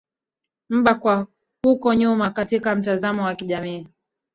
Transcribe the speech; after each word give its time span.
mba 0.69 0.95
kwa 0.95 1.27
huko 1.63 1.93
nyuma 1.93 2.29
katika 2.29 2.75
mtazamo 2.75 3.23
wa 3.23 3.35
kijamii 3.35 3.87